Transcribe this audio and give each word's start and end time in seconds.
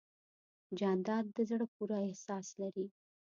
جانداد 0.79 1.25
د 1.35 1.37
زړه 1.49 1.65
پوره 1.73 1.97
احساس 2.07 2.47
لري. 2.61 2.87